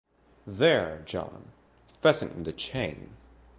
There, 0.47 1.03
John, 1.05 1.51
fasten 1.87 2.41
the 2.41 2.53
chain. 2.53 3.11